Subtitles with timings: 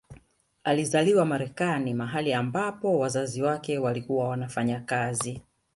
[0.63, 5.41] Alizaliwa Marekani mahali ambapo wazazi wake walikuwa wanafanya kazi